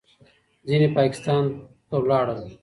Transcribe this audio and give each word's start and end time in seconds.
ځینې 0.67 0.87
پاکستان 0.97 1.43
ته 1.87 1.95
ولاړل. 2.01 2.41